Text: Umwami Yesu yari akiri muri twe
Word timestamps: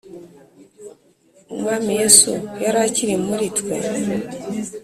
Umwami 1.53 1.89
Yesu 1.99 2.31
yari 2.63 2.79
akiri 2.85 3.15
muri 3.27 3.45
twe 3.57 3.75